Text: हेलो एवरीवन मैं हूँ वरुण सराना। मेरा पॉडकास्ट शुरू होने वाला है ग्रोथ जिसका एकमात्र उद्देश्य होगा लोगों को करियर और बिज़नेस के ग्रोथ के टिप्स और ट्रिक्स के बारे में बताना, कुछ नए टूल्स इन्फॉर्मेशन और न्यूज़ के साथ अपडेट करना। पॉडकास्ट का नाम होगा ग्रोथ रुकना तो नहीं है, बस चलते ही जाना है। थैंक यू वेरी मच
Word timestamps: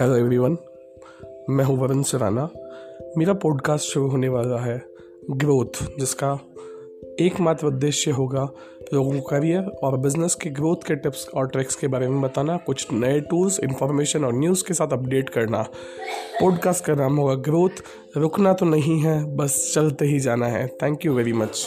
हेलो 0.00 0.16
एवरीवन 0.16 0.56
मैं 1.50 1.64
हूँ 1.64 1.76
वरुण 1.78 2.02
सराना। 2.02 2.42
मेरा 3.16 3.32
पॉडकास्ट 3.34 3.84
शुरू 3.84 4.08
होने 4.08 4.28
वाला 4.28 4.58
है 4.58 4.82
ग्रोथ 5.30 5.82
जिसका 5.98 6.28
एकमात्र 7.20 7.66
उद्देश्य 7.66 8.10
होगा 8.10 8.42
लोगों 8.94 9.12
को 9.12 9.20
करियर 9.20 9.64
और 9.82 9.96
बिज़नेस 9.98 10.34
के 10.34 10.50
ग्रोथ 10.50 10.86
के 10.86 10.96
टिप्स 10.96 11.28
और 11.28 11.48
ट्रिक्स 11.48 11.74
के 11.74 11.86
बारे 11.86 12.08
में 12.08 12.20
बताना, 12.20 12.56
कुछ 12.56 12.92
नए 12.92 13.20
टूल्स 13.20 13.58
इन्फॉर्मेशन 13.60 14.24
और 14.24 14.34
न्यूज़ 14.34 14.64
के 14.64 14.74
साथ 14.74 14.92
अपडेट 14.92 15.28
करना। 15.28 15.62
पॉडकास्ट 16.40 16.84
का 16.84 16.94
नाम 16.94 17.16
होगा 17.16 17.34
ग्रोथ 17.34 17.82
रुकना 18.16 18.52
तो 18.52 18.66
नहीं 18.66 18.98
है, 19.00 19.36
बस 19.36 19.72
चलते 19.74 20.04
ही 20.04 20.20
जाना 20.20 20.46
है। 20.46 20.66
थैंक 20.82 21.06
यू 21.06 21.14
वेरी 21.14 21.32
मच 21.32 21.66